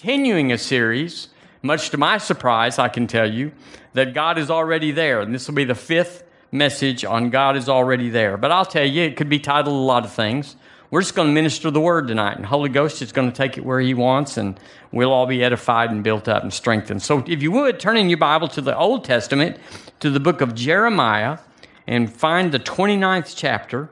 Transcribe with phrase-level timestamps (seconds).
[0.00, 1.28] continuing a series,
[1.60, 3.52] much to my surprise, I can tell you,
[3.92, 5.20] that God is already there.
[5.20, 8.38] And this will be the fifth message on God is already there.
[8.38, 10.56] But I'll tell you, it could be titled a lot of things.
[10.90, 13.58] We're just going to minister the word tonight, and Holy Ghost is going to take
[13.58, 14.58] it where He wants, and
[14.90, 17.02] we'll all be edified and built up and strengthened.
[17.02, 19.58] So, if you would, turn in your Bible to the Old Testament,
[20.00, 21.38] to the book of Jeremiah,
[21.86, 23.90] and find the 29th chapter.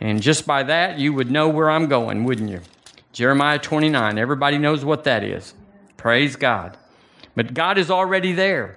[0.00, 2.60] And just by that, you would know where I'm going, wouldn't you?
[3.12, 4.18] Jeremiah 29.
[4.18, 5.54] Everybody knows what that is.
[5.96, 6.76] Praise God.
[7.34, 8.76] But God is already there.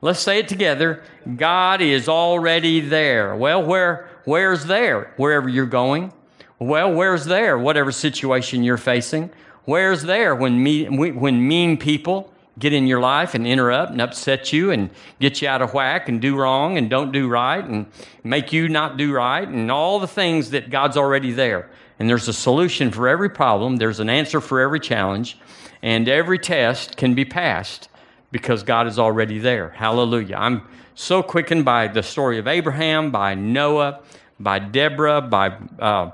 [0.00, 1.02] Let's say it together.
[1.36, 3.34] God is already there.
[3.34, 5.12] Well, where where's there?
[5.16, 6.12] Wherever you're going.
[6.58, 7.58] Well, where's there?
[7.58, 9.30] Whatever situation you're facing.
[9.64, 14.52] Where's there when me, when mean people get in your life and interrupt and upset
[14.52, 14.90] you and
[15.20, 17.86] get you out of whack and do wrong and don't do right and
[18.24, 21.68] make you not do right and all the things that God's already there.
[21.98, 25.38] And there's a solution for every problem, there's an answer for every challenge,
[25.82, 27.88] and every test can be passed
[28.30, 29.70] because God is already there.
[29.70, 30.36] Hallelujah.
[30.36, 30.62] I'm
[30.94, 34.00] so quickened by the story of Abraham, by Noah,
[34.38, 36.10] by Deborah, by uh,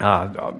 [0.00, 0.52] uh,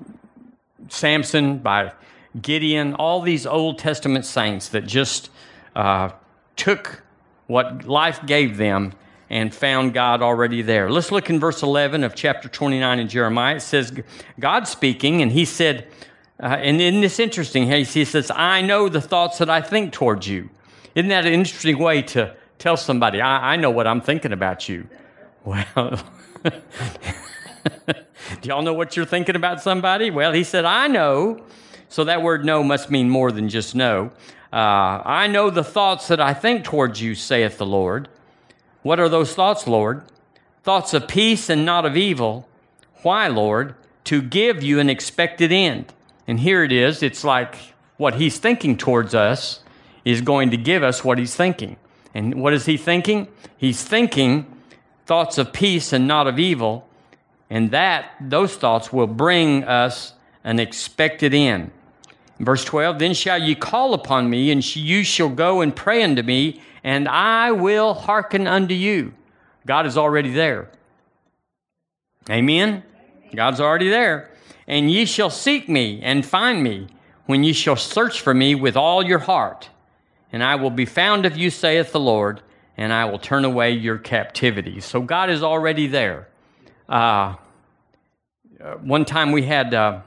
[0.89, 1.93] Samson, by
[2.41, 5.31] Gideon, all these Old Testament saints that just
[5.75, 6.11] uh,
[6.57, 7.03] took
[7.47, 8.93] what life gave them
[9.31, 10.91] and found God already there.
[10.91, 13.57] Let's look in verse 11 of chapter 29 in Jeremiah.
[13.57, 13.93] It says,
[14.41, 15.87] God speaking, and he said,
[16.43, 17.71] uh, and isn't this interesting?
[17.71, 20.51] He says, I know the thoughts that I think towards you.
[20.97, 24.69] Isn't that an interesting way to tell somebody, I, I know what I'm thinking about
[24.69, 24.89] you?
[25.45, 26.03] Well,
[26.45, 26.53] do
[28.43, 30.11] y'all know what you're thinking about somebody?
[30.11, 31.45] Well, he said, I know.
[31.89, 34.11] So that word know must mean more than just know.
[34.53, 38.09] Uh, I know the thoughts that I think towards you, saith the Lord.
[38.83, 40.03] What are those thoughts, Lord?
[40.63, 42.49] Thoughts of peace and not of evil.
[43.03, 43.75] Why, Lord?
[44.05, 45.93] To give you an expected end.
[46.27, 47.03] And here it is.
[47.03, 47.57] It's like
[47.97, 49.63] what he's thinking towards us
[50.05, 51.77] is going to give us what he's thinking.
[52.15, 53.29] And what is he thinking?
[53.57, 54.47] He's thinking
[55.07, 56.89] thoughts of peace and not of evil,
[57.51, 60.15] and that those thoughts will bring us
[60.45, 61.73] an expected end.
[62.39, 66.23] Verse 12, then shall ye call upon me, and you shall go and pray unto
[66.23, 69.15] me, and I will hearken unto you.
[69.67, 70.71] God is already there.
[72.29, 72.83] Amen?
[73.35, 74.31] God's already there.
[74.67, 76.89] And ye shall seek me and find me
[77.27, 79.69] when ye shall search for me with all your heart
[80.33, 82.41] and I will be found of you, saith the Lord,
[82.77, 84.81] and I will turn away your captivity.
[84.81, 86.29] So God is already there.
[86.89, 87.35] Uh,
[88.63, 90.01] uh, one time we had uh,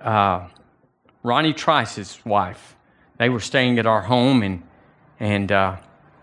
[0.00, 0.46] uh,
[1.22, 2.76] Ronnie Trice's wife.
[3.18, 4.62] They were staying at our home, and
[5.20, 5.76] and uh,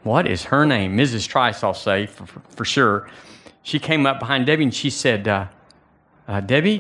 [0.04, 0.98] what is her name?
[0.98, 1.28] Mrs.
[1.28, 3.10] Trice, I'll say for, for, sure.
[3.64, 5.48] She came up behind Debbie and she said, uh,
[6.42, 6.80] "Debbie,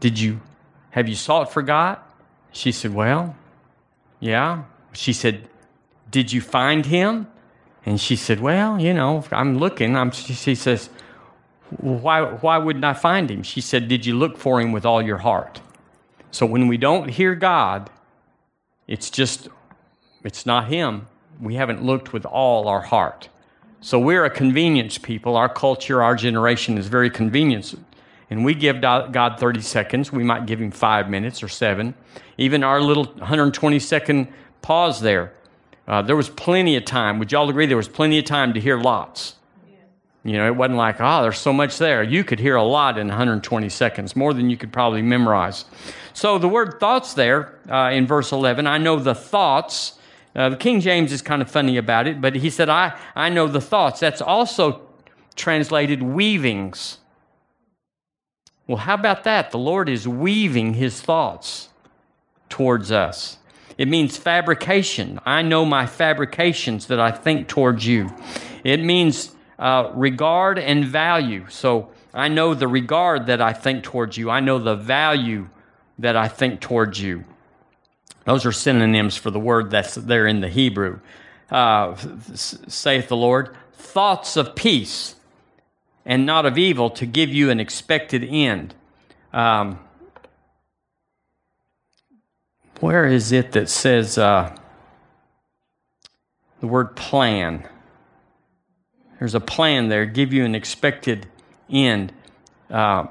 [0.00, 0.40] did you
[0.90, 1.98] have you sought for God?"
[2.50, 3.36] She said, "Well,
[4.20, 4.64] yeah.
[4.92, 5.48] She said,
[6.10, 7.28] Did you find him?
[7.86, 9.96] And she said, Well, you know, I'm looking.
[9.96, 10.90] I'm, she says,
[11.70, 13.42] why, why wouldn't I find him?
[13.42, 15.60] She said, Did you look for him with all your heart?
[16.30, 17.90] So when we don't hear God,
[18.88, 19.48] it's just,
[20.24, 21.06] it's not him.
[21.40, 23.28] We haven't looked with all our heart.
[23.80, 25.36] So we're a convenience people.
[25.36, 27.76] Our culture, our generation is very convenience
[28.30, 31.94] and we give God 30 seconds, we might give him five minutes or seven.
[32.36, 34.28] Even our little 120 second
[34.60, 35.32] pause there,
[35.86, 37.18] uh, there was plenty of time.
[37.18, 39.36] Would y'all agree there was plenty of time to hear lots?
[40.28, 42.02] You know, it wasn't like, oh, there's so much there.
[42.02, 45.64] You could hear a lot in 120 seconds, more than you could probably memorize.
[46.12, 49.94] So the word thoughts there uh, in verse 11, I know the thoughts.
[50.36, 53.30] Uh, the King James is kind of funny about it, but he said, I, I
[53.30, 54.00] know the thoughts.
[54.00, 54.82] That's also
[55.34, 56.98] translated weavings.
[58.66, 59.50] Well, how about that?
[59.50, 61.70] The Lord is weaving his thoughts
[62.50, 63.38] towards us.
[63.78, 65.20] It means fabrication.
[65.24, 68.12] I know my fabrications that I think towards you.
[68.62, 71.46] It means uh, regard and value.
[71.48, 74.30] So I know the regard that I think towards you.
[74.30, 75.48] I know the value
[75.98, 77.24] that I think towards you.
[78.24, 81.00] Those are synonyms for the word that's there in the Hebrew.
[81.50, 81.96] Uh,
[82.34, 85.14] saith the Lord, thoughts of peace
[86.04, 88.74] and not of evil to give you an expected end.
[89.32, 89.78] Um,
[92.80, 94.54] where is it that says uh,
[96.60, 97.66] the word plan?
[99.18, 101.26] There's a plan there, give you an expected
[101.70, 102.12] end.
[102.70, 103.06] Uh,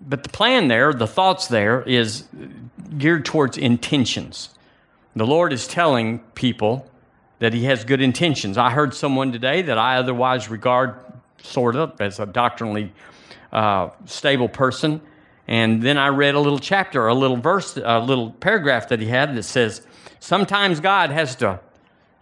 [0.00, 2.24] but the plan there, the thoughts there, is
[2.98, 4.50] geared towards intentions.
[5.16, 6.90] The Lord is telling people
[7.38, 8.58] that He has good intentions.
[8.58, 10.96] I heard someone today that I otherwise regard
[11.42, 12.92] sort of, as a doctrinally
[13.52, 15.00] uh, stable person.
[15.46, 19.06] And then I read a little chapter, a little verse, a little paragraph that he
[19.06, 19.86] had that says,
[20.18, 21.60] sometimes God has to,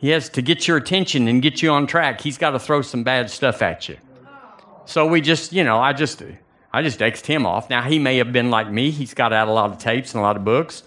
[0.03, 2.21] he has to get your attention and get you on track.
[2.21, 3.97] He's got to throw some bad stuff at you.
[4.85, 6.21] So we just, you know, I just,
[6.73, 7.71] I just Xed him off.
[7.71, 8.91] Now he may have been like me.
[8.91, 10.83] He's got out a lot of tapes and a lot of books.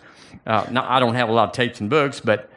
[0.46, 2.50] Uh, I don't have a lot of tapes and books, but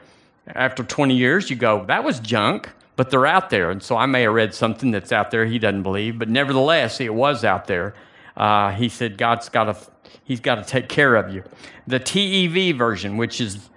[0.49, 3.71] after 20 years, you go, that was junk, but they're out there.
[3.71, 7.01] And so I may have read something that's out there he doesn't believe, but nevertheless,
[7.01, 7.95] it was out there.
[8.37, 9.77] Uh, he said, God's got to,
[10.25, 11.45] he's got to take care of you.
[11.87, 13.71] The TEV version, which is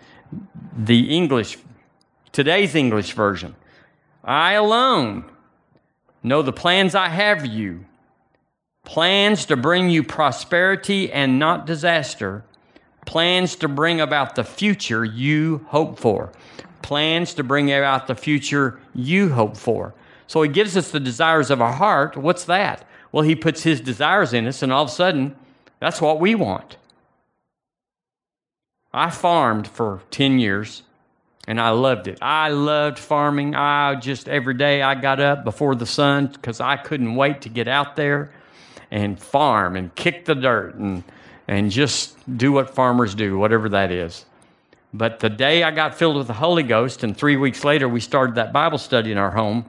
[0.75, 1.59] the English,
[2.31, 3.55] today's English version.
[4.23, 5.25] I alone
[6.23, 7.85] know the plans I have for you
[8.83, 12.43] plans to bring you prosperity and not disaster,
[13.05, 16.31] plans to bring about the future you hope for
[16.81, 19.93] plans to bring about the future you hope for.
[20.27, 22.17] So he gives us the desires of our heart.
[22.17, 22.87] What's that?
[23.11, 25.35] Well, he puts his desires in us, and all of a sudden,
[25.79, 26.77] that's what we want.
[28.93, 30.83] I farmed for 10 years
[31.47, 32.19] and I loved it.
[32.21, 33.55] I loved farming.
[33.55, 37.49] I just every day I got up before the sun because I couldn't wait to
[37.49, 38.31] get out there
[38.91, 41.03] and farm and kick the dirt and,
[41.47, 44.25] and just do what farmers do, whatever that is.
[44.93, 48.01] But the day I got filled with the Holy Ghost, and three weeks later we
[48.01, 49.65] started that Bible study in our home,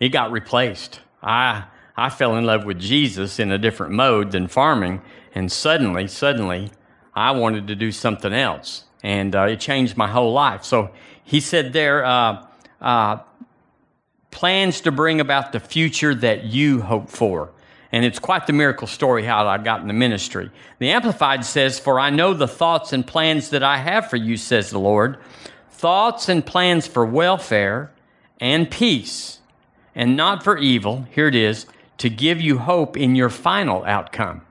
[0.00, 1.00] it got replaced.
[1.22, 1.64] I,
[1.94, 5.02] I fell in love with Jesus in a different mode than farming,
[5.34, 6.70] and suddenly, suddenly,
[7.14, 8.85] I wanted to do something else.
[9.02, 10.64] And uh, it changed my whole life.
[10.64, 10.90] So
[11.22, 12.46] he said there, uh,
[12.80, 13.18] uh,
[14.30, 17.52] plans to bring about the future that you hope for.
[17.92, 20.50] And it's quite the miracle story how I got in the ministry.
[20.78, 24.36] The Amplified says, For I know the thoughts and plans that I have for you,
[24.36, 25.18] says the Lord.
[25.70, 27.90] Thoughts and plans for welfare
[28.40, 29.40] and peace,
[29.94, 31.06] and not for evil.
[31.10, 31.66] Here it is,
[31.98, 34.42] to give you hope in your final outcome.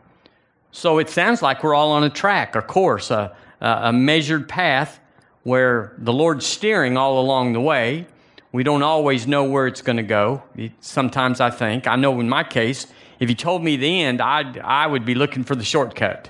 [0.71, 4.99] So it sounds like we're all on a track, a course, a, a measured path
[5.43, 8.07] where the Lord's steering all along the way.
[8.51, 10.43] We don't always know where it's going to go.
[10.79, 12.87] Sometimes I think, I know in my case,
[13.19, 16.29] if he told me the end, I'd, I would be looking for the shortcut.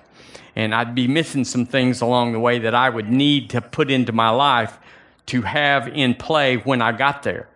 [0.56, 3.92] And I'd be missing some things along the way that I would need to put
[3.92, 4.80] into my life
[5.28, 7.48] to have in play when I got there.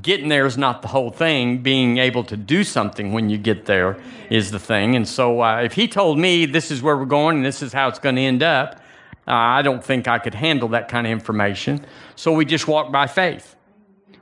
[0.00, 1.58] Getting there is not the whole thing.
[1.58, 3.98] Being able to do something when you get there
[4.28, 4.94] is the thing.
[4.94, 7.72] And so, uh, if he told me this is where we're going and this is
[7.72, 8.80] how it's going to end up,
[9.26, 11.84] I don't think I could handle that kind of information.
[12.14, 13.56] So, we just walk by faith.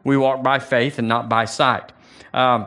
[0.02, 1.92] We walk by faith and not by sight.
[2.32, 2.66] Um,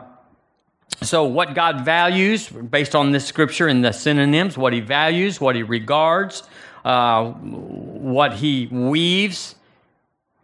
[1.02, 5.54] so, what God values, based on this scripture and the synonyms, what He values, what
[5.54, 6.42] He regards,
[6.84, 9.54] uh, what He weaves,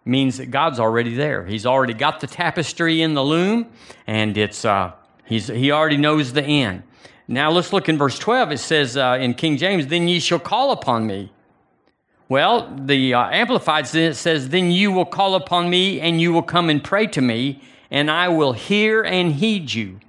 [0.04, 1.44] means that God's already there.
[1.44, 3.66] He's already got the tapestry in the loom,
[4.06, 4.92] and it's uh,
[5.24, 6.84] he's, He already knows the end.
[7.26, 8.52] Now, let's look in verse 12.
[8.52, 11.32] It says uh, in King James, Then ye shall call upon me.
[12.28, 16.70] Well, the uh, Amplified says, Then you will call upon me, and you will come
[16.70, 20.00] and pray to me, and I will hear and heed you.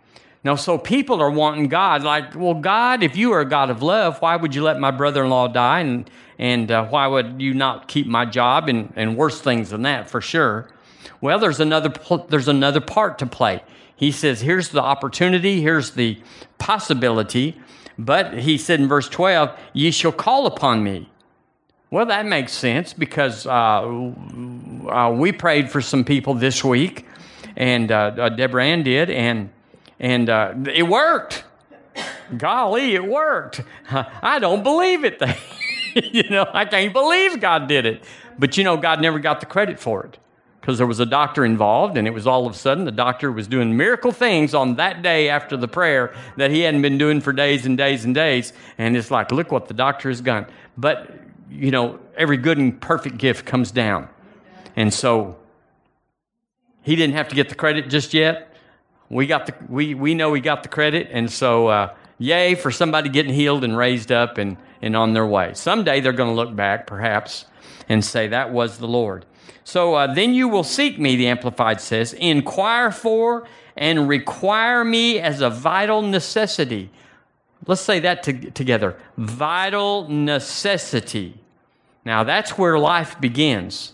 [0.46, 3.82] Now, so people are wanting God, like, well, God, if you are a God of
[3.82, 5.80] love, why would you let my brother in law die?
[5.80, 8.70] And, and uh, why would you not keep my job?
[8.70, 10.70] And, and worse things than that, for sure.
[11.20, 11.92] Well, there's another,
[12.30, 13.64] there's another part to play.
[13.96, 16.22] He says, here's the opportunity, here's the
[16.60, 17.60] possibility.
[17.98, 21.10] But he said in verse 12, ye shall call upon me.
[21.92, 27.06] Well, that makes sense because uh, uh, we prayed for some people this week,
[27.56, 29.50] and uh, uh Deborah Ann did, and
[30.00, 31.44] and uh, it worked.
[32.38, 33.62] Golly, it worked.
[33.92, 35.22] I don't believe it.
[36.14, 38.04] you know, I can't believe God did it.
[38.38, 40.18] But you know, God never got the credit for it
[40.66, 43.32] because there was a doctor involved, and it was all of a sudden the doctor
[43.32, 47.22] was doing miracle things on that day after the prayer that he hadn't been doing
[47.22, 48.52] for days and days and days.
[48.80, 50.48] And it's like, look what the doctor has done.
[50.76, 51.12] But,
[51.50, 54.10] you know, every good and perfect gift comes down.
[54.76, 55.38] And so
[56.82, 58.56] he didn't have to get the credit just yet
[59.10, 62.72] we got the we we know we got the credit, and so uh, yay for
[62.72, 65.54] somebody getting healed and raised up and and on their way.
[65.54, 67.46] Someday they're going to look back, perhaps,
[67.88, 69.26] and say that was the Lord.
[69.64, 75.20] So uh, then you will seek me, the Amplified says, inquire for and require me
[75.20, 76.92] as a vital necessity.
[77.68, 81.40] Let's say that to, together vital necessity.
[82.04, 83.94] Now that's where life begins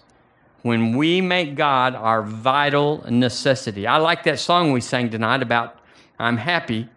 [0.62, 3.88] when we make God our vital necessity.
[3.88, 5.80] I like that song we sang tonight about
[6.20, 6.88] I'm happy.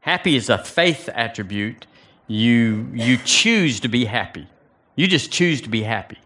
[0.00, 1.86] Happy is a faith attribute.
[2.28, 4.46] You, you choose to be happy.
[4.94, 6.18] You just choose to be happy.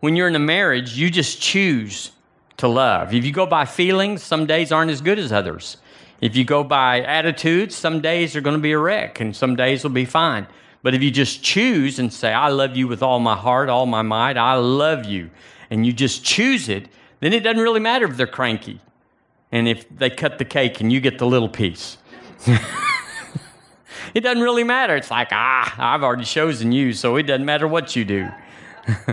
[0.00, 2.12] When you're in a marriage, you just choose
[2.56, 3.14] to love.
[3.14, 5.76] If you go by feelings, some days aren't as good as others.
[6.20, 9.56] If you go by attitudes, some days are going to be a wreck and some
[9.56, 10.46] days will be fine.
[10.82, 13.86] But if you just choose and say, I love you with all my heart, all
[13.86, 15.30] my might, I love you,
[15.68, 16.88] and you just choose it,
[17.20, 18.80] then it doesn't really matter if they're cranky
[19.50, 21.98] and if they cut the cake and you get the little piece.
[24.14, 24.94] it doesn't really matter.
[24.96, 28.28] It's like, ah, I've already chosen you, so it doesn't matter what you do.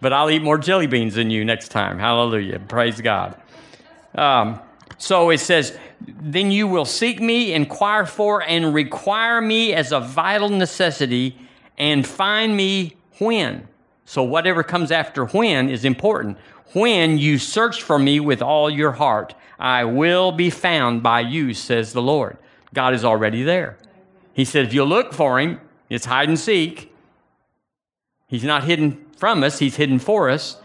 [0.00, 1.98] but I'll eat more jelly beans than you next time.
[1.98, 2.58] Hallelujah.
[2.58, 3.40] Praise God.
[4.14, 4.60] Um,
[4.98, 10.00] so it says, Then you will seek me, inquire for, and require me as a
[10.00, 11.36] vital necessity,
[11.78, 13.68] and find me when.
[14.04, 16.38] So whatever comes after when is important.
[16.72, 21.54] When you search for me with all your heart, I will be found by you,
[21.54, 22.36] says the Lord.
[22.74, 23.78] God is already there.
[24.32, 26.92] He said, if you look for him, it's hide and seek.
[28.26, 30.58] He's not hidden from us, he's hidden for us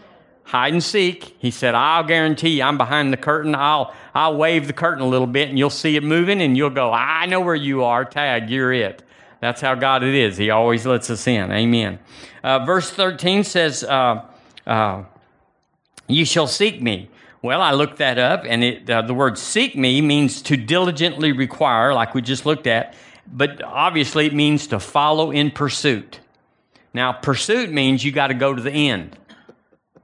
[0.50, 1.36] hide and seek.
[1.38, 3.54] He said, I'll guarantee you I'm behind the curtain.
[3.54, 6.70] I'll, I'll wave the curtain a little bit and you'll see it moving and you'll
[6.70, 8.04] go, I know where you are.
[8.04, 9.04] Tag, you're it.
[9.40, 10.36] That's how God it is.
[10.36, 11.52] He always lets us in.
[11.52, 12.00] Amen.
[12.42, 14.24] Uh, verse 13 says, uh,
[14.66, 15.04] uh,
[16.08, 17.10] You shall seek me.
[17.42, 21.32] Well, I looked that up, and it, uh, the word seek me means to diligently
[21.32, 22.94] require, like we just looked at,
[23.32, 26.20] but obviously it means to follow in pursuit.
[26.92, 29.16] Now, pursuit means you got to go to the end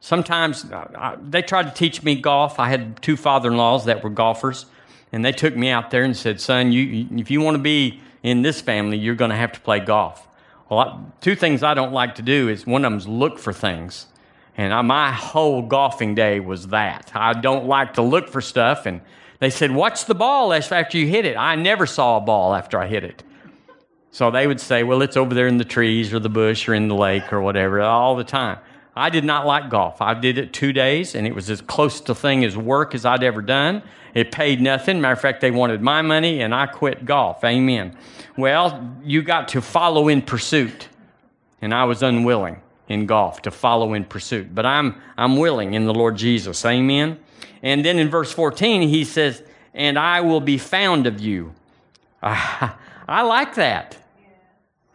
[0.06, 2.60] sometimes uh, they tried to teach me golf.
[2.60, 4.66] I had two father in laws that were golfers,
[5.10, 8.00] and they took me out there and said, Son, you, if you want to be
[8.22, 10.28] in this family, you're going to have to play golf.
[10.68, 13.40] Well, I, two things I don't like to do is one of them is look
[13.40, 14.06] for things.
[14.56, 17.10] And I, my whole golfing day was that.
[17.12, 18.86] I don't like to look for stuff.
[18.86, 19.00] And
[19.40, 21.36] they said, Watch the ball after you hit it.
[21.36, 23.25] I never saw a ball after I hit it.
[24.12, 26.75] So they would say, Well, it's over there in the trees or the bush or
[26.75, 28.58] in the lake or whatever all the time.
[28.96, 30.00] I did not like golf.
[30.00, 33.04] I did it two days, and it was as close to thing as work as
[33.04, 33.82] I'd ever done.
[34.14, 35.02] It paid nothing.
[35.02, 37.44] Matter of fact, they wanted my money, and I quit golf.
[37.44, 37.94] Amen.
[38.38, 40.88] Well, you got to follow in pursuit,
[41.60, 44.54] and I was unwilling in golf to follow in pursuit.
[44.54, 46.64] But I'm I'm willing in the Lord Jesus.
[46.64, 47.18] Amen.
[47.62, 49.42] And then in verse 14, he says,
[49.74, 51.52] "And I will be found of you."
[52.22, 53.98] I like that.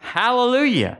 [0.00, 0.98] Hallelujah.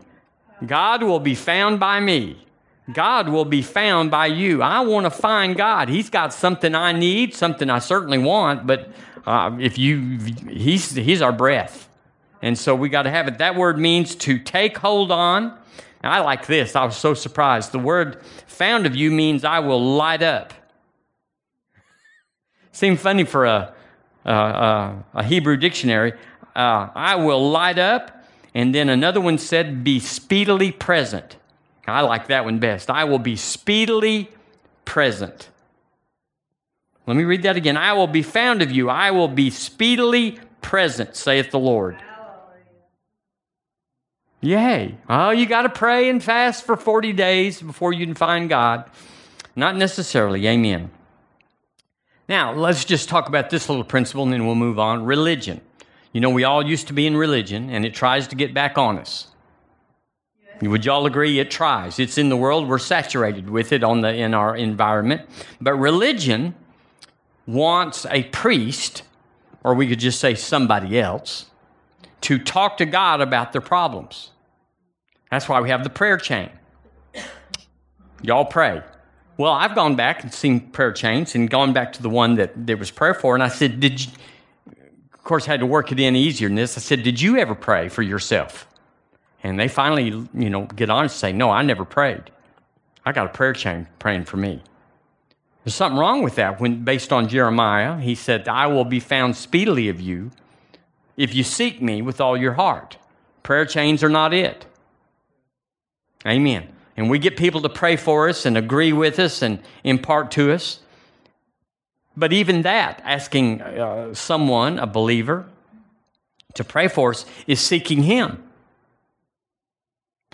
[0.64, 2.46] God will be found by me.
[2.90, 4.60] God will be found by you.
[4.60, 5.88] I want to find God.
[5.88, 8.90] He's got something I need, something I certainly want, but
[9.24, 11.88] uh, if you, he's, he's our breath.
[12.42, 13.38] And so we got to have it.
[13.38, 15.56] That word means to take hold on.
[16.02, 16.74] I like this.
[16.74, 17.70] I was so surprised.
[17.70, 20.52] The word found of you means I will light up.
[22.72, 23.72] Seemed funny for a,
[24.24, 26.14] a, a Hebrew dictionary.
[26.56, 28.24] Uh, I will light up.
[28.54, 31.36] And then another one said, be speedily present.
[31.86, 32.90] I like that one best.
[32.90, 34.30] I will be speedily
[34.84, 35.48] present.
[37.06, 37.76] Let me read that again.
[37.76, 38.88] I will be found of you.
[38.88, 41.96] I will be speedily present, saith the Lord.
[44.40, 44.96] Yay.
[45.08, 48.90] Oh, you got to pray and fast for 40 days before you can find God.
[49.54, 50.46] Not necessarily.
[50.46, 50.90] Amen.
[52.28, 55.04] Now, let's just talk about this little principle and then we'll move on.
[55.04, 55.60] Religion.
[56.12, 58.78] You know, we all used to be in religion and it tries to get back
[58.78, 59.28] on us.
[60.68, 61.40] Would y'all agree?
[61.40, 61.98] It tries.
[61.98, 62.68] It's in the world.
[62.68, 65.22] We're saturated with it on the, in our environment.
[65.60, 66.54] But religion
[67.46, 69.02] wants a priest,
[69.64, 71.46] or we could just say somebody else,
[72.22, 74.30] to talk to God about their problems.
[75.30, 76.50] That's why we have the prayer chain.
[78.22, 78.82] Y'all pray.
[79.36, 82.52] Well, I've gone back and seen prayer chains and gone back to the one that
[82.54, 84.12] there was prayer for, and I said, Did you,
[85.12, 86.76] of course, I had to work it in easier than this.
[86.76, 88.68] I said, Did you ever pray for yourself?
[89.42, 92.30] And they finally, you know, get honest and say, No, I never prayed.
[93.04, 94.62] I got a prayer chain praying for me.
[95.64, 99.36] There's something wrong with that when, based on Jeremiah, he said, I will be found
[99.36, 100.30] speedily of you
[101.16, 102.96] if you seek me with all your heart.
[103.42, 104.66] Prayer chains are not it.
[106.26, 106.68] Amen.
[106.96, 110.52] And we get people to pray for us and agree with us and impart to
[110.52, 110.80] us.
[112.16, 115.46] But even that, asking uh, someone, a believer,
[116.54, 118.42] to pray for us, is seeking Him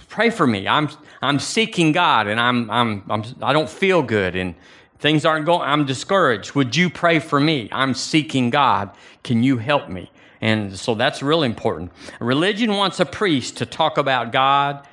[0.08, 0.66] pray for me.
[0.66, 0.88] I'm,
[1.22, 4.54] I'm seeking God and I'm, I'm, I'm, I don't feel good and
[4.98, 6.54] things aren't going, I'm discouraged.
[6.54, 7.68] Would you pray for me?
[7.72, 8.90] I'm seeking God.
[9.22, 10.10] Can you help me?
[10.40, 11.92] And so that's really important.
[12.20, 14.86] Religion wants a priest to talk about God,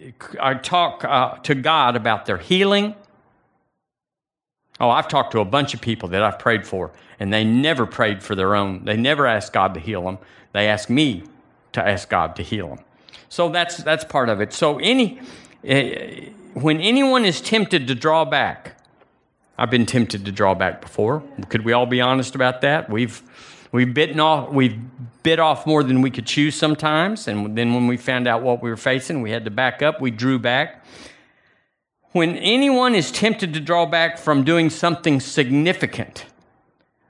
[0.00, 2.94] or uh, talk uh, to God about their healing.
[4.78, 7.86] Oh, I've talked to a bunch of people that I've prayed for, and they never
[7.86, 8.84] prayed for their own.
[8.84, 10.18] They never asked God to heal them.
[10.52, 11.22] They asked me
[11.72, 12.85] to ask God to heal them.
[13.28, 14.52] So that's that's part of it.
[14.52, 15.20] So any
[15.68, 15.82] uh,
[16.54, 18.78] when anyone is tempted to draw back,
[19.58, 21.22] I've been tempted to draw back before.
[21.48, 22.88] Could we all be honest about that?
[22.88, 23.22] We've
[23.72, 24.78] we've bitten off we've
[25.22, 28.62] bit off more than we could chew sometimes, and then when we found out what
[28.62, 30.00] we were facing, we had to back up.
[30.00, 30.84] We drew back.
[32.12, 36.24] When anyone is tempted to draw back from doing something significant,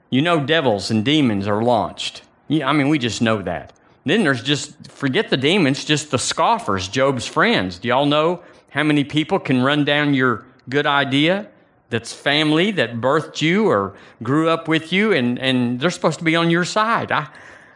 [0.09, 2.23] you know devils and demons are launched.
[2.47, 3.71] Yeah, I mean, we just know that.
[4.09, 7.79] Then there's just, forget the demons, just the scoffers, Job's friends.
[7.79, 11.49] Do y'all know how many people can run down your good idea
[11.89, 16.25] that's family that birthed you or grew up with you and, and they're supposed to
[16.25, 17.11] be on your side?
[17.11, 17.27] I,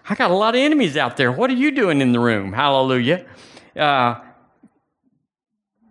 [0.08, 1.32] I got a lot of enemies out there.
[1.32, 2.54] What are you doing in the room?
[2.54, 3.26] Hallelujah.
[3.76, 4.20] Uh,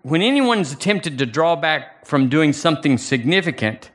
[0.02, 3.90] when anyone's attempted to draw back from doing something significant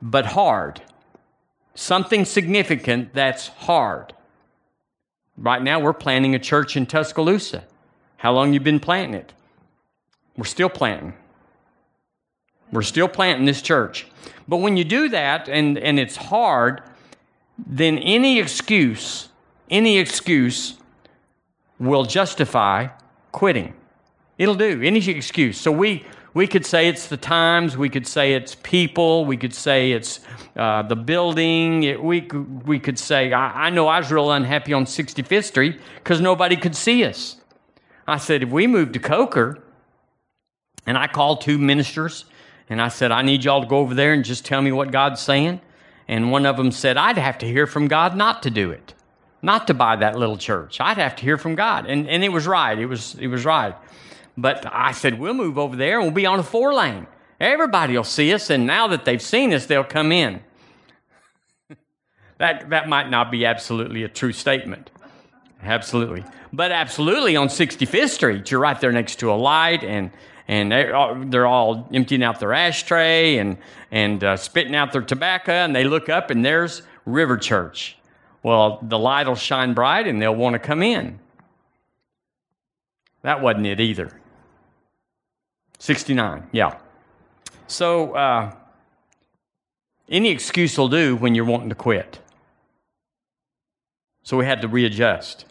[0.00, 0.82] but hard,
[1.74, 4.12] something significant that's hard.
[5.36, 7.64] Right now, we're planting a church in Tuscaloosa.
[8.18, 9.32] How long you been planting it?
[10.36, 11.14] We're still planting.
[12.70, 14.06] We're still planting this church.
[14.48, 16.82] But when you do that and, and it's hard,
[17.58, 19.28] then any excuse,
[19.70, 20.74] any excuse
[21.78, 22.88] will justify
[23.30, 23.74] quitting.
[24.38, 25.60] It'll do, any excuse.
[25.60, 29.54] So we, we could say it's the times, we could say it's people, we could
[29.54, 30.20] say it's
[30.56, 31.82] uh, the building.
[31.82, 32.22] It, we,
[32.64, 36.56] we could say, I, I know I was real unhappy on 65th Street because nobody
[36.56, 37.36] could see us.
[38.06, 39.62] I said, if we moved to Coker,
[40.86, 42.24] and I called two ministers,
[42.68, 44.90] and I said, I need y'all to go over there and just tell me what
[44.90, 45.60] God's saying.
[46.08, 48.94] And one of them said, I'd have to hear from God not to do it,
[49.42, 50.80] not to buy that little church.
[50.80, 51.86] I'd have to hear from God.
[51.86, 52.78] And, and it was right.
[52.78, 53.74] It was, it was right.
[54.36, 57.06] But I said, we'll move over there and we'll be on a four lane.
[57.42, 60.40] Everybody will see us, and now that they've seen us, they'll come in.
[62.38, 64.92] that, that might not be absolutely a true statement.
[65.60, 66.24] Absolutely.
[66.52, 70.12] But absolutely on 65th Street, you're right there next to a light, and,
[70.46, 70.70] and
[71.32, 73.58] they're all emptying out their ashtray and,
[73.90, 77.96] and uh, spitting out their tobacco, and they look up, and there's River Church.
[78.44, 81.18] Well, the light will shine bright, and they'll want to come in.
[83.22, 84.12] That wasn't it either.
[85.82, 86.78] 69, yeah.
[87.66, 88.54] So, uh,
[90.08, 92.20] any excuse will do when you're wanting to quit.
[94.22, 95.44] So, we had to readjust,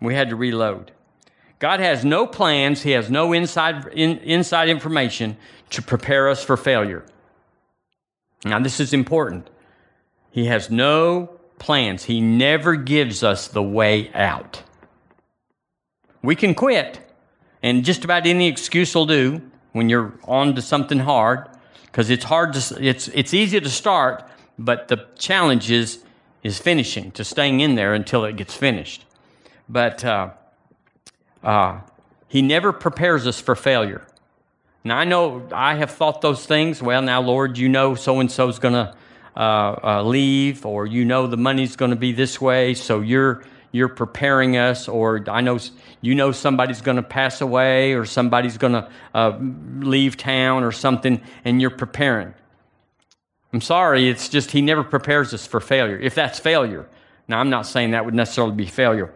[0.00, 0.90] we had to reload.
[1.60, 5.36] God has no plans, He has no inside, in, inside information
[5.70, 7.06] to prepare us for failure.
[8.44, 9.50] Now, this is important.
[10.32, 14.64] He has no plans, He never gives us the way out.
[16.24, 16.98] We can quit,
[17.62, 21.48] and just about any excuse will do when you're on to something hard
[21.86, 24.24] because it's hard to it's it's easy to start
[24.58, 26.04] but the challenge is
[26.42, 29.04] is finishing to staying in there until it gets finished.
[29.68, 30.30] But uh,
[31.42, 31.80] uh,
[32.28, 34.06] he never prepares us for failure.
[34.82, 38.32] Now i know i have thought those things well now lord you know so and
[38.32, 38.96] so's going to
[39.36, 39.40] uh,
[39.84, 43.88] uh, leave or you know the money's going to be this way so you're you're
[43.88, 45.58] preparing us, or I know
[46.00, 49.38] you know somebody's going to pass away, or somebody's going to uh,
[49.78, 52.34] leave town, or something, and you're preparing.
[53.52, 55.98] I'm sorry, it's just He never prepares us for failure.
[55.98, 56.88] If that's failure,
[57.28, 59.12] now I'm not saying that would necessarily be failure.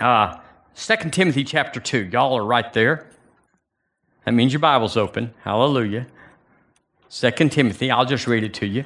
[0.00, 0.38] Uh,
[0.76, 3.06] 2 Timothy chapter 2, y'all are right there.
[4.24, 5.34] That means your Bible's open.
[5.42, 6.06] Hallelujah.
[7.10, 8.84] 2 Timothy, I'll just read it to you.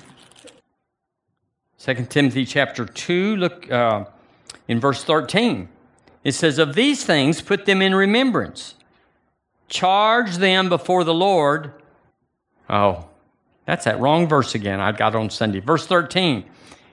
[1.78, 4.04] 2 Timothy chapter 2, look, uh,
[4.68, 5.68] in verse 13.
[6.24, 8.74] It says, Of these things put them in remembrance,
[9.68, 11.72] charge them before the Lord.
[12.68, 13.06] Oh,
[13.66, 14.80] that's that wrong verse again.
[14.80, 15.60] I got on Sunday.
[15.60, 16.44] Verse 13.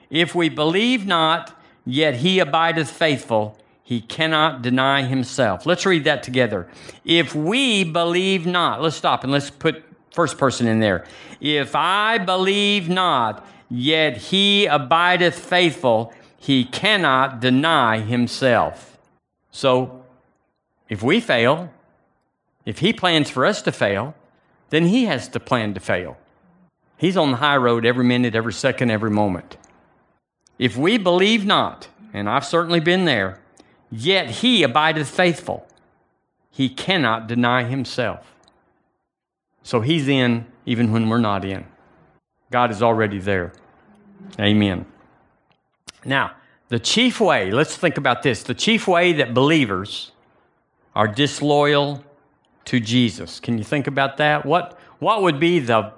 [0.08, 5.66] If we believe not, yet he abideth faithful, he cannot deny himself.
[5.66, 6.68] Let's read that together.
[7.04, 11.04] If we believe not, let's stop and let's put first person in there.
[11.40, 18.98] If I believe not, yet he abideth faithful, he cannot deny himself.
[19.50, 20.04] So,
[20.88, 21.70] if we fail,
[22.64, 24.14] if he plans for us to fail,
[24.70, 26.16] then he has to plan to fail.
[26.96, 29.58] He's on the high road every minute, every second, every moment.
[30.58, 33.38] If we believe not, and I've certainly been there,
[33.90, 35.66] yet he abideth faithful,
[36.50, 38.34] he cannot deny himself.
[39.62, 41.66] So he's in even when we're not in.
[42.50, 43.52] God is already there.
[44.38, 44.86] Amen.
[46.04, 46.32] Now,
[46.68, 50.12] the chief way, let's think about this the chief way that believers
[50.94, 52.04] are disloyal
[52.66, 53.40] to Jesus.
[53.40, 54.46] Can you think about that?
[54.46, 55.92] What, what would be the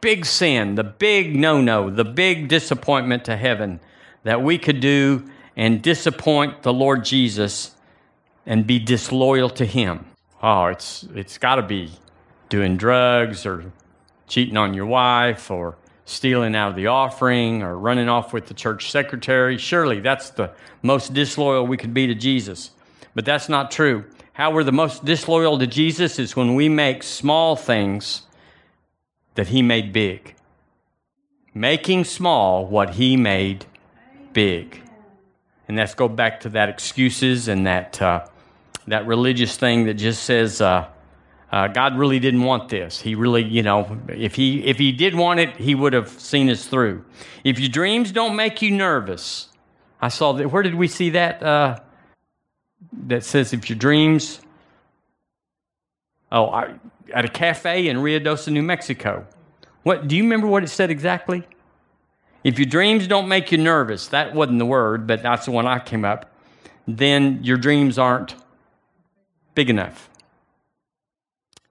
[0.00, 3.80] big sin, the big no no, the big disappointment to heaven
[4.24, 7.72] that we could do and disappoint the Lord Jesus
[8.46, 10.06] and be disloyal to Him?
[10.42, 11.92] Oh, it's, it's got to be
[12.48, 13.72] doing drugs or
[14.28, 15.76] cheating on your wife or
[16.06, 19.58] stealing out of the offering or running off with the church secretary.
[19.58, 22.70] Surely that's the most disloyal we could be to Jesus.
[23.14, 24.04] But that's not true.
[24.32, 28.22] How we're the most disloyal to Jesus is when we make small things
[29.34, 30.34] that he made big.
[31.52, 33.66] Making small what he made
[34.32, 34.80] big.
[35.66, 38.26] And let's go back to that excuses and that, uh,
[38.86, 40.86] that religious thing that just says, uh,
[41.52, 43.00] uh, God really didn't want this.
[43.00, 46.50] He really, you know, if he if he did want it, he would have seen
[46.50, 47.04] us through.
[47.44, 49.48] If your dreams don't make you nervous,
[50.00, 50.50] I saw that.
[50.50, 51.42] Where did we see that?
[51.42, 51.78] Uh,
[53.06, 54.40] that says if your dreams.
[56.32, 56.74] Oh, I,
[57.14, 59.26] at a cafe in Ruidoso, New Mexico.
[59.84, 61.46] What do you remember what it said exactly?
[62.42, 65.66] If your dreams don't make you nervous, that wasn't the word, but that's the one
[65.66, 66.32] I came up.
[66.88, 68.34] Then your dreams aren't
[69.54, 70.10] big enough.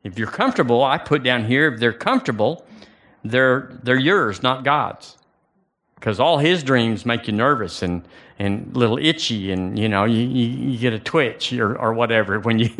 [0.05, 2.63] If you're comfortable, I put down here, if they're comfortable,
[3.23, 5.17] they're, they're yours, not God's.
[5.95, 10.21] Because all his dreams make you nervous and, and little itchy, and you know, you,
[10.21, 12.69] you, you get a twitch or, or whatever when you.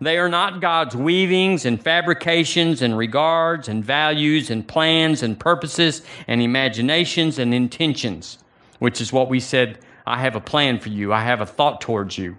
[0.00, 6.02] they are not God's weavings and fabrications and regards and values and plans and purposes
[6.26, 8.38] and imaginations and intentions,
[8.80, 11.80] which is what we said I have a plan for you, I have a thought
[11.80, 12.36] towards you.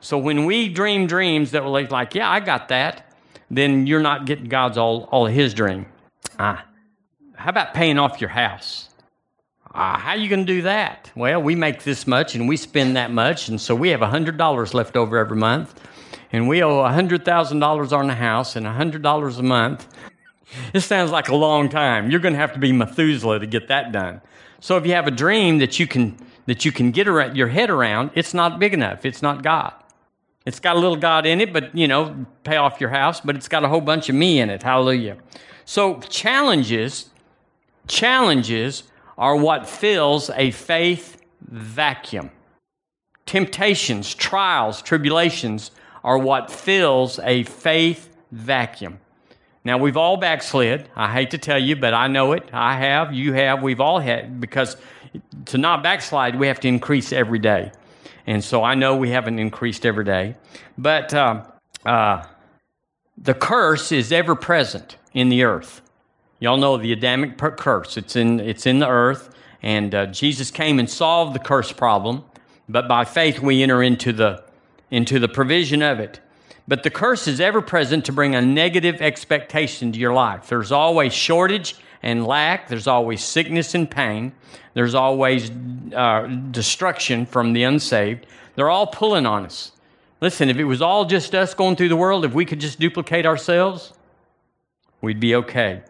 [0.00, 3.14] So when we dream dreams that were like, yeah, I got that,
[3.50, 5.86] then you're not getting God's all, all his dream.
[6.38, 6.64] Ah,
[7.34, 8.88] how about paying off your house?
[9.72, 11.10] Ah, how you going to do that?
[11.14, 14.74] Well, we make this much and we spend that much, and so we have $100
[14.74, 15.80] left over every month,
[16.32, 19.86] and we owe $100,000 on the house and $100 a month.
[20.72, 22.10] This sounds like a long time.
[22.10, 24.20] You're going to have to be Methuselah to get that done.
[24.60, 27.48] So if you have a dream that you can that you can get around, your
[27.48, 29.04] head around, it's not big enough.
[29.04, 29.72] It's not God.
[30.46, 33.36] It's got a little God in it, but you know, pay off your house, but
[33.36, 34.62] it's got a whole bunch of me in it.
[34.62, 35.18] Hallelujah.
[35.64, 37.10] So challenges,
[37.86, 38.84] challenges
[39.16, 42.30] are what fills a faith vacuum.
[43.26, 45.70] Temptations, trials, tribulations
[46.02, 48.98] are what fills a faith vacuum.
[49.62, 50.88] Now, we've all backslid.
[50.96, 52.48] I hate to tell you, but I know it.
[52.52, 54.76] I have, you have, we've all had, because
[55.46, 57.72] to not backslide, we have to increase every day.
[58.26, 60.36] And so I know we haven't increased every day.
[60.78, 61.44] But uh,
[61.84, 62.24] uh,
[63.18, 65.82] the curse is ever present in the earth.
[66.38, 67.98] Y'all know the Adamic curse.
[67.98, 69.34] It's in, it's in the earth.
[69.62, 72.24] And uh, Jesus came and solved the curse problem.
[72.66, 74.42] But by faith, we enter into the,
[74.90, 76.20] into the provision of it.
[76.70, 80.46] But the curse is ever present to bring a negative expectation to your life.
[80.46, 84.32] There's always shortage and lack, there's always sickness and pain,
[84.74, 85.50] there's always
[85.92, 88.24] uh, destruction from the unsaved.
[88.54, 89.72] They're all pulling on us.
[90.20, 92.78] Listen, if it was all just us going through the world, if we could just
[92.78, 93.92] duplicate ourselves,
[95.00, 95.82] we'd be okay.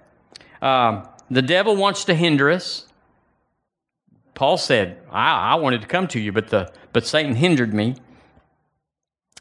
[0.63, 2.87] Um, the devil wants to hinder us.
[4.33, 7.97] Paul said, I, I wanted to come to you, but, the, but Satan hindered me.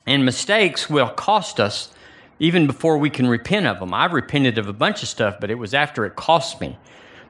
[0.10, 1.94] And mistakes will cost us
[2.40, 3.94] even before we can repent of them.
[3.94, 6.80] I've repented of a bunch of stuff, but it was after it cost me.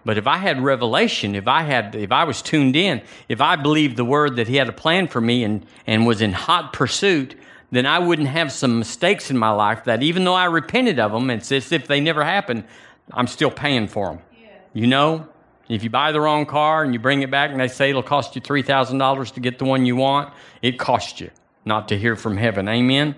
[0.06, 3.58] But if I had revelation, if I had, if I was tuned in, if I
[3.58, 6.72] believed the word that He had a plan for me and and was in hot
[6.72, 7.36] pursuit,
[7.70, 11.12] then I wouldn't have some mistakes in my life that even though I repented of
[11.12, 12.64] them, it's as if they never happened.
[13.12, 14.20] I'm still paying for them.
[14.42, 14.48] Yeah.
[14.72, 15.28] You know,
[15.68, 18.04] if you buy the wrong car and you bring it back and they say it'll
[18.04, 21.30] cost you three thousand dollars to get the one you want, it costs you
[21.70, 22.68] not to hear from heaven.
[22.68, 23.16] Amen.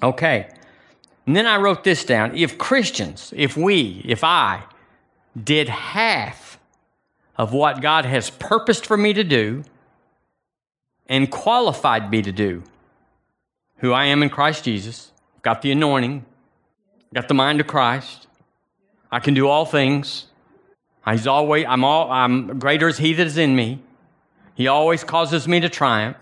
[0.00, 0.48] Okay.
[1.26, 2.36] And then I wrote this down.
[2.36, 4.62] If Christians, if we, if I
[5.42, 6.60] did half
[7.36, 9.64] of what God has purposed for me to do
[11.08, 12.62] and qualified me to do,
[13.78, 15.10] who I am in Christ Jesus,
[15.42, 16.24] got the anointing,
[17.12, 18.28] got the mind of Christ,
[19.10, 20.26] I can do all things.
[21.08, 23.80] He's always, I'm all, I'm greater is He that is in me.
[24.54, 26.16] He always causes me to triumph.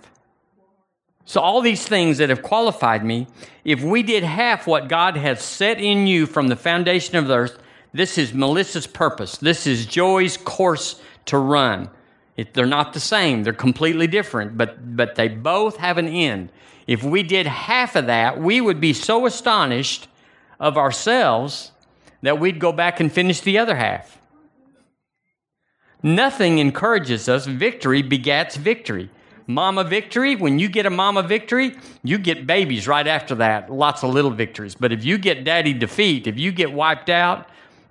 [1.27, 3.27] So, all these things that have qualified me,
[3.65, 7.37] if we did half what God has set in you from the foundation of the
[7.37, 7.59] earth,
[7.95, 9.39] this is Melissa's purpose.
[9.39, 11.89] This is Joy's course to run.
[12.37, 16.51] It, they're not the same, they're completely different, but, but they both have an end.
[16.87, 20.09] If we did half of that, we would be so astonished
[20.61, 21.71] of ourselves
[22.23, 24.21] that we'd go back and finish the other half.
[26.03, 27.47] Nothing encourages us.
[27.47, 29.09] Victory begats victory
[29.47, 34.03] mama victory, when you get a mama victory, you get babies right after that, lots
[34.03, 34.75] of little victories.
[34.75, 37.49] But if you get daddy defeat, if you get wiped out,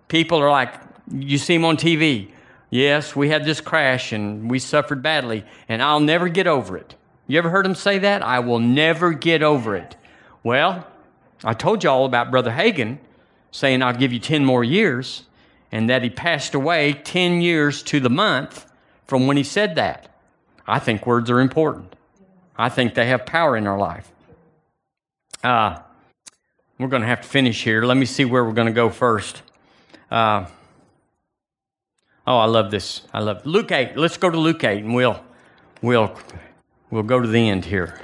[0.07, 0.73] people are like,
[1.11, 2.31] you see them on TV.
[2.69, 6.95] Yes, we had this crash and we suffered badly, and I'll never get over it.
[7.27, 8.23] You ever heard them say that?
[8.23, 9.95] I will never get over it.
[10.43, 10.87] Well,
[11.43, 12.99] I told you all about Brother Hagin.
[13.53, 15.23] saying, I'll give you 10 more years,
[15.71, 18.65] and that he passed away 10 years to the month
[19.05, 20.12] from when he said that.
[20.67, 21.95] I think words are important.
[22.57, 24.11] I think they have power in our life.
[25.43, 25.79] Uh,
[26.77, 27.83] we're going to have to finish here.
[27.83, 29.41] Let me see where we're going to go first.
[30.09, 30.45] Uh,
[32.25, 33.01] oh, I love this.
[33.13, 33.97] I love Luke 8.
[33.97, 35.23] Let's go to Luke 8 and we'll,
[35.81, 36.15] we'll,
[36.89, 37.99] we'll go to the end here.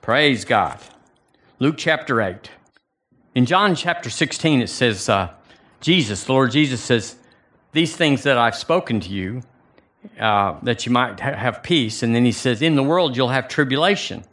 [0.00, 0.78] Praise God.
[1.58, 2.50] Luke chapter 8.
[3.34, 5.30] In John chapter 16, it says, uh,
[5.80, 7.16] Jesus, the Lord Jesus says,
[7.72, 9.42] These things that I've spoken to you,
[10.18, 12.02] uh, that you might ha- have peace.
[12.02, 14.24] And then he says, In the world you'll have tribulation.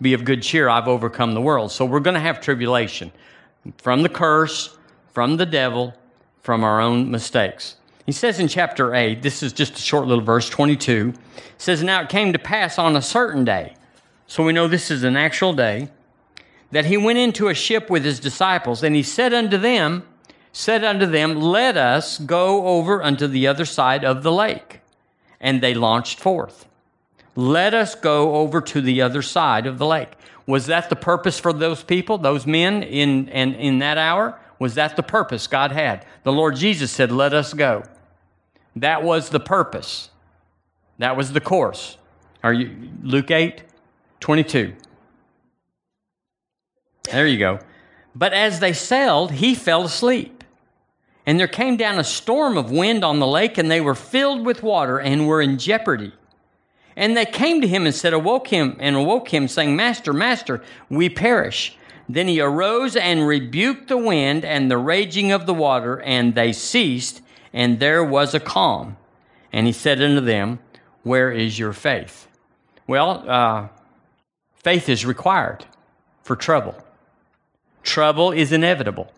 [0.00, 1.70] Be of good cheer, I've overcome the world.
[1.70, 3.12] So we're going to have tribulation
[3.78, 4.76] from the curse,
[5.12, 5.94] from the devil,
[6.42, 7.76] from our own mistakes.
[8.04, 11.14] He says in chapter 8, this is just a short little verse, 22,
[11.56, 13.76] says, Now it came to pass on a certain day.
[14.26, 15.88] So we know this is an actual day
[16.70, 20.02] that he went into a ship with his disciples, and he said unto them,
[20.52, 24.80] said unto them, Let us go over unto the other side of the lake.
[25.44, 26.66] And they launched forth.
[27.36, 30.14] Let us go over to the other side of the lake.
[30.46, 34.40] Was that the purpose for those people, those men in, in, in that hour?
[34.58, 36.04] Was that the purpose God had?
[36.22, 37.84] The Lord Jesus said, Let us go.
[38.74, 40.10] That was the purpose.
[40.98, 41.96] That was the course.
[42.42, 43.62] Are you Luke 8,
[44.20, 44.74] 22.
[47.04, 47.58] There you go.
[48.14, 50.43] But as they sailed, he fell asleep.
[51.26, 54.44] And there came down a storm of wind on the lake, and they were filled
[54.44, 56.12] with water and were in jeopardy.
[56.96, 60.62] And they came to him and said, Awoke him, and awoke him, saying, Master, Master,
[60.88, 61.76] we perish.
[62.08, 66.52] Then he arose and rebuked the wind and the raging of the water, and they
[66.52, 68.96] ceased, and there was a calm.
[69.52, 70.58] And he said unto them,
[71.02, 72.28] Where is your faith?
[72.86, 73.68] Well, uh,
[74.54, 75.64] faith is required
[76.22, 76.76] for trouble.
[77.82, 79.10] Trouble is inevitable.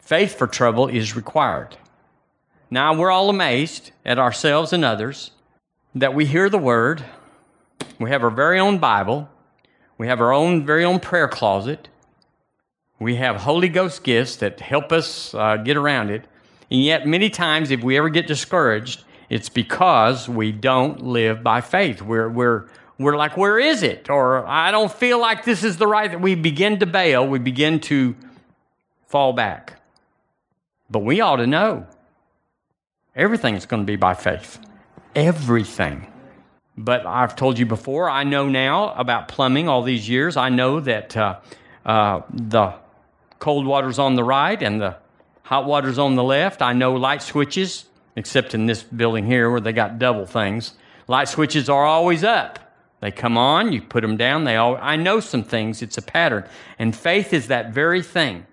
[0.00, 1.76] Faith for trouble is required.
[2.70, 5.32] Now, we're all amazed at ourselves and others
[5.94, 7.04] that we hear the word,
[7.98, 9.28] we have our very own Bible,
[9.98, 11.88] we have our own very own prayer closet,
[13.00, 16.24] we have Holy Ghost gifts that help us uh, get around it.
[16.70, 21.60] And yet, many times, if we ever get discouraged, it's because we don't live by
[21.60, 22.02] faith.
[22.02, 24.10] We're, we're, we're like, where is it?
[24.10, 26.10] Or I don't feel like this is the right.
[26.10, 27.26] That We begin to bail.
[27.26, 28.14] We begin to
[29.06, 29.79] fall back.
[30.90, 31.86] But we ought to know
[33.14, 34.58] everything's going to be by faith.
[35.14, 36.06] Everything.
[36.76, 40.36] But I've told you before, I know now about plumbing all these years.
[40.36, 41.40] I know that uh,
[41.84, 42.74] uh, the
[43.38, 44.96] cold water's on the right and the
[45.42, 46.62] hot water's on the left.
[46.62, 47.84] I know light switches,
[48.16, 50.74] except in this building here where they got double things.
[51.06, 52.58] Light switches are always up.
[53.00, 54.44] They come on, you put them down.
[54.44, 55.82] They all, I know some things.
[55.82, 56.44] It's a pattern.
[56.78, 58.46] And faith is that very thing.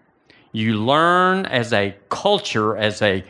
[0.57, 3.23] You learn as a culture, as a,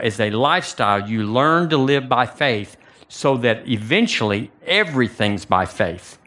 [0.00, 6.18] as a lifestyle, you learn to live by faith so that eventually everything's by faith.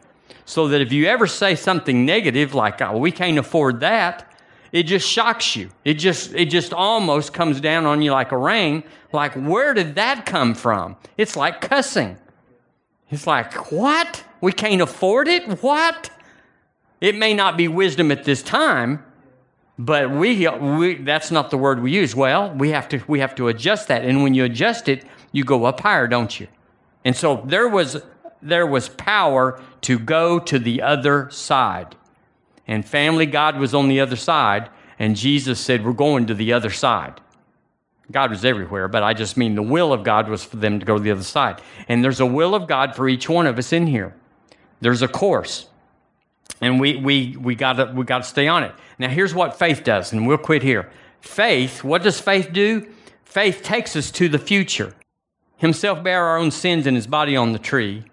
[0.44, 4.32] So that if you ever say something negative like, oh, we can't afford that,
[4.70, 5.70] it just shocks you.
[5.84, 8.84] It just, it just almost comes down on you like a rain.
[9.12, 10.96] Like, where did that come from?
[11.16, 12.16] It's like cussing.
[13.10, 14.22] It's like, what?
[14.40, 15.62] We can't afford it?
[15.62, 16.10] What?
[17.00, 19.04] It may not be wisdom at this time,
[19.78, 22.14] but we, we that's not the word we use.
[22.14, 24.04] Well, we have to we have to adjust that.
[24.04, 26.46] And when you adjust it, you go up higher, don't you?
[27.04, 28.00] And so there was
[28.40, 31.96] there was power to go to the other side.
[32.66, 36.52] And family, God was on the other side, and Jesus said, We're going to the
[36.52, 37.20] other side.
[38.10, 40.86] God was everywhere, but I just mean the will of God was for them to
[40.86, 41.62] go to the other side.
[41.88, 44.14] And there's a will of God for each one of us in here.
[44.80, 45.68] There's a course.
[46.60, 48.74] And we we we gotta we gotta stay on it.
[48.98, 50.90] Now here's what faith does, and we'll quit here.
[51.20, 52.86] Faith, what does faith do?
[53.24, 54.94] Faith takes us to the future.
[55.56, 58.04] Himself bare our own sins in his body on the tree,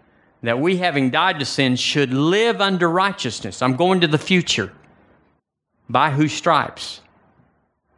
[0.41, 3.62] that we having died to sin should live under righteousness.
[3.62, 4.71] I'm going to the future.
[5.89, 7.01] By whose stripes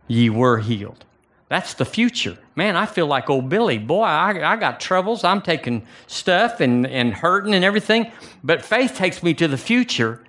[0.08, 1.06] ye were healed.
[1.50, 2.38] That's the future.
[2.56, 3.78] Man, I feel like old Billy.
[3.78, 5.24] Boy, I, I got troubles.
[5.24, 8.12] I'm taking stuff and, and hurting and everything.
[8.44, 10.24] But faith takes me to the future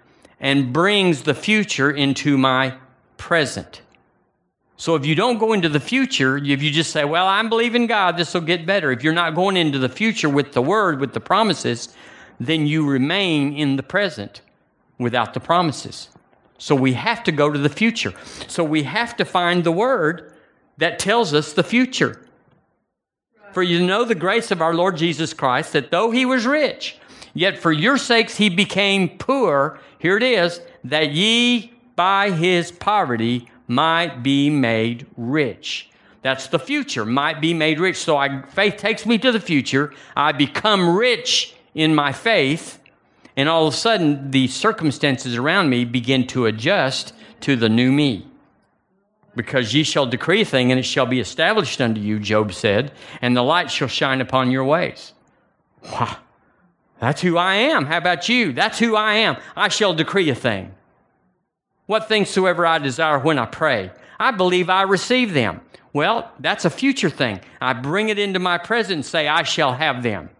[0.44, 2.76] and brings the future into my
[3.16, 3.80] present.
[4.76, 7.86] So if you don't go into the future, if you just say, Well, I'm believing
[7.86, 8.92] God, this will get better.
[8.92, 11.96] If you're not going into the future with the word, with the promises,
[12.38, 14.42] then you remain in the present
[14.98, 16.10] without the promises.
[16.58, 18.12] So we have to go to the future.
[18.46, 20.34] So we have to find the word
[20.76, 22.20] that tells us the future.
[23.52, 26.98] For you know the grace of our Lord Jesus Christ, that though he was rich,
[27.34, 29.78] yet for your sakes he became poor.
[29.98, 35.90] Here it is, that ye by his poverty might be made rich.
[36.22, 37.98] That's the future, might be made rich.
[37.98, 39.92] So I, faith takes me to the future.
[40.16, 42.78] I become rich in my faith,
[43.36, 47.92] and all of a sudden, the circumstances around me begin to adjust to the new
[47.92, 48.26] me.
[49.36, 52.92] Because ye shall decree a thing, and it shall be established unto you, Job said,
[53.20, 55.12] and the light shall shine upon your ways.
[55.82, 56.18] Wow.
[57.04, 57.84] That's who I am.
[57.84, 58.54] How about you?
[58.54, 59.36] That's who I am.
[59.54, 60.72] I shall decree a thing.
[61.84, 65.60] What things soever I desire when I pray, I believe I receive them.
[65.92, 67.40] Well, that's a future thing.
[67.60, 70.30] I bring it into my present and say, I shall have them.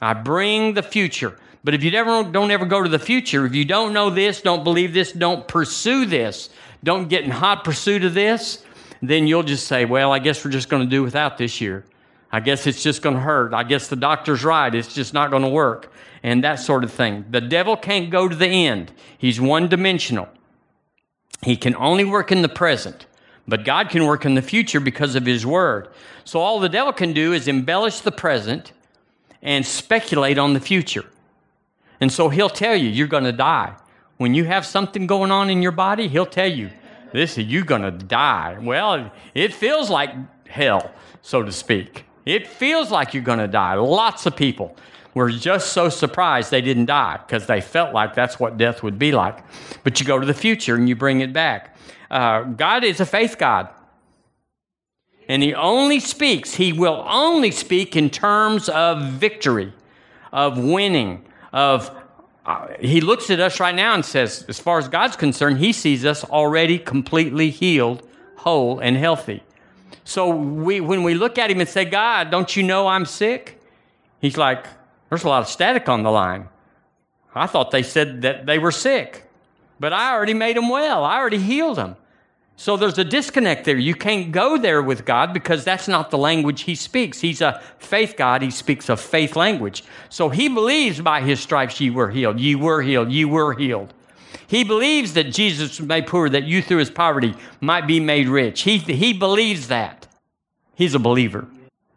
[0.00, 1.36] I bring the future.
[1.62, 4.40] But if you never, don't ever go to the future, if you don't know this,
[4.40, 6.48] don't believe this, don't pursue this,
[6.82, 8.64] don't get in hot pursuit of this,
[9.02, 11.84] then you'll just say, well, I guess we're just going to do without this year.
[12.32, 13.52] I guess it's just going to hurt.
[13.52, 14.72] I guess the doctor's right.
[14.74, 15.92] It's just not going to work.
[16.22, 17.24] And that sort of thing.
[17.30, 18.92] The devil can't go to the end.
[19.18, 20.28] He's one dimensional.
[21.42, 23.06] He can only work in the present,
[23.48, 25.88] but God can work in the future because of his word.
[26.24, 28.72] So all the devil can do is embellish the present
[29.42, 31.06] and speculate on the future.
[32.00, 33.74] And so he'll tell you, you're going to die.
[34.18, 36.70] When you have something going on in your body, he'll tell you,
[37.12, 38.58] this, is you're going to die.
[38.60, 40.10] Well, it feels like
[40.46, 42.04] hell, so to speak.
[42.26, 43.74] It feels like you're going to die.
[43.74, 44.76] Lots of people
[45.14, 48.98] were just so surprised they didn't die because they felt like that's what death would
[48.98, 49.42] be like.
[49.82, 51.76] But you go to the future and you bring it back.
[52.10, 53.68] Uh, God is a faith God.
[55.28, 59.72] And He only speaks, He will only speak in terms of victory,
[60.32, 61.96] of winning, of.
[62.46, 65.72] Uh, he looks at us right now and says, as far as God's concerned, He
[65.72, 69.42] sees us already completely healed, whole, and healthy.
[70.04, 73.60] So we, when we look at Him and say, God, don't you know I'm sick?
[74.20, 74.66] He's like,
[75.08, 76.48] there's a lot of static on the line.
[77.34, 79.28] I thought they said that they were sick,
[79.78, 81.04] but I already made them well.
[81.04, 81.96] I already healed them.
[82.56, 83.78] So there's a disconnect there.
[83.78, 87.18] You can't go there with God because that's not the language He speaks.
[87.20, 88.42] He's a faith God.
[88.42, 89.82] He speaks a faith language.
[90.10, 92.38] So He believes by His stripes ye were healed.
[92.38, 93.10] Ye were healed.
[93.10, 93.94] Ye were healed.
[94.50, 98.26] He believes that Jesus was made poor, that you through His poverty might be made
[98.26, 98.62] rich.
[98.62, 100.08] He, he believes that.
[100.74, 101.46] He's a believer.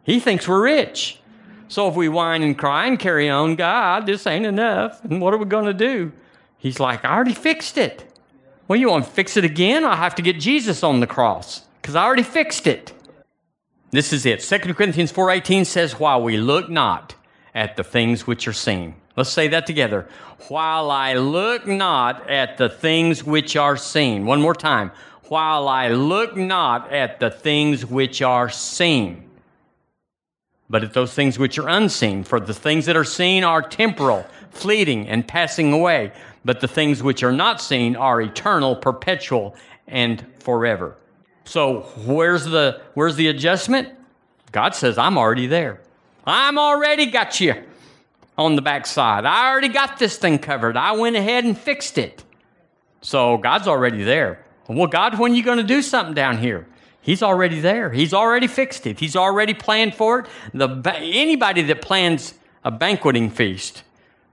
[0.04, 1.18] He thinks we're rich.
[1.66, 5.34] So if we whine and cry and carry on, God, this ain't enough, and what
[5.34, 6.12] are we going to do?
[6.56, 8.04] He's like, I already fixed it.
[8.68, 9.84] Well, you want to fix it again?
[9.84, 12.92] I'll have to get Jesus on the cross because I already fixed it.
[13.90, 14.38] This is it.
[14.38, 17.16] 2 Corinthians 4.18 says, While we look not
[17.52, 18.94] at the things which are seen.
[19.16, 20.08] Let's say that together.
[20.48, 24.26] While I look not at the things which are seen.
[24.26, 24.90] One more time.
[25.28, 29.24] While I look not at the things which are seen
[30.74, 32.24] but at those things which are unseen.
[32.24, 36.12] For the things that are seen are temporal, fleeting, and passing away,
[36.44, 39.54] but the things which are not seen are eternal, perpetual,
[39.86, 40.96] and forever.
[41.44, 43.88] So where's the where's the adjustment?
[44.52, 45.80] God says, I'm already there.
[46.26, 47.54] I'm already got you
[48.36, 49.24] on the backside.
[49.24, 50.76] I already got this thing covered.
[50.76, 52.24] I went ahead and fixed it.
[53.00, 54.44] So God's already there.
[54.68, 56.66] Well, God, when are you going to do something down here?
[57.00, 57.90] He's already there.
[57.90, 58.98] He's already fixed it.
[58.98, 60.26] He's already planned for it.
[60.54, 62.32] The, anybody that plans
[62.64, 63.82] a banqueting feast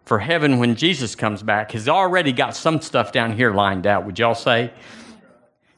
[0.05, 4.05] for heaven when Jesus comes back has already got some stuff down here lined out,
[4.05, 4.71] would y'all say?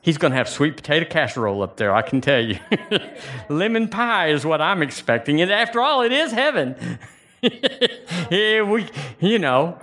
[0.01, 2.59] He's going to have sweet potato casserole up there, I can tell you.
[3.49, 5.41] Lemon pie is what I'm expecting.
[5.41, 6.99] And after all, it is heaven.
[8.31, 8.87] yeah, we,
[9.19, 9.79] you know.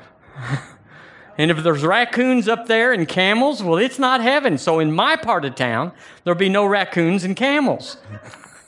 [1.36, 4.58] And if there's raccoons up there and camels, well, it's not heaven.
[4.58, 5.92] So in my part of town,
[6.24, 7.96] there'll be no raccoons and camels.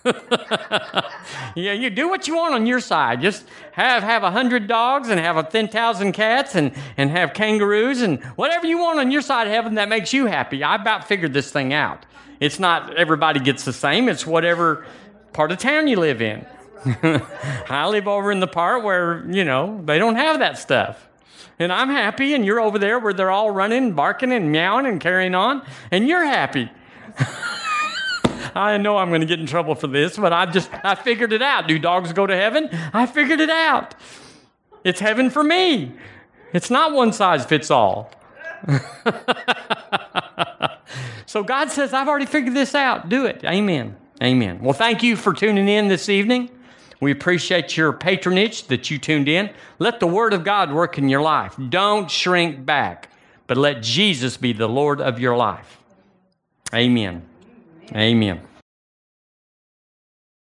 [1.54, 3.20] yeah, you do what you want on your side.
[3.20, 7.34] Just have have a hundred dogs and have a ten thousand cats and and have
[7.34, 10.64] kangaroos and whatever you want on your side of heaven that makes you happy.
[10.64, 12.04] I about figured this thing out.
[12.40, 14.08] It's not everybody gets the same.
[14.08, 14.84] It's whatever
[15.32, 16.44] part of town you live in.
[17.68, 21.08] I live over in the part where you know they don't have that stuff
[21.58, 25.00] and I'm happy, and you're over there where they're all running, barking, and meowing and
[25.00, 26.70] carrying on, and you're happy.
[28.54, 31.32] I know I'm going to get in trouble for this, but I just I figured
[31.32, 31.68] it out.
[31.68, 32.68] Do dogs go to heaven?
[32.92, 33.94] I figured it out.
[34.84, 35.92] It's heaven for me.
[36.52, 38.10] It's not one size fits all.
[41.26, 43.08] so God says, I've already figured this out.
[43.08, 43.42] Do it.
[43.44, 43.96] Amen.
[44.22, 44.60] Amen.
[44.60, 46.50] Well, thank you for tuning in this evening.
[47.02, 49.50] We appreciate your patronage that you tuned in.
[49.80, 51.56] Let the Word of God work in your life.
[51.68, 53.10] Don't shrink back,
[53.48, 55.78] but let Jesus be the Lord of your life.
[56.72, 57.22] Amen.
[57.92, 58.40] Amen.